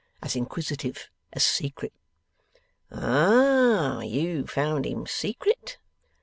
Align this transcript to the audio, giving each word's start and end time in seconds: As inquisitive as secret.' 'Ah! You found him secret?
As 0.23 0.35
inquisitive 0.35 1.11
as 1.31 1.43
secret.' 1.43 1.93
'Ah! 2.91 3.99
You 3.99 4.47
found 4.47 4.83
him 4.87 5.05
secret? 5.05 5.77